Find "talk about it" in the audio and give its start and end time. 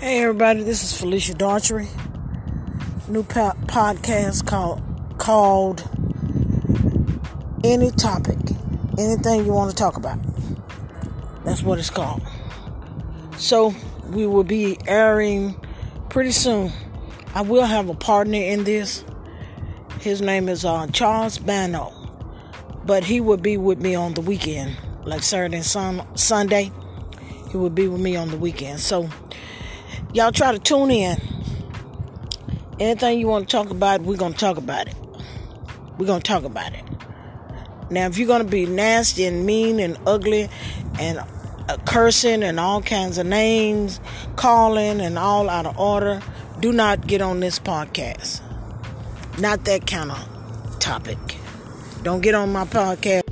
34.38-34.94, 36.28-36.84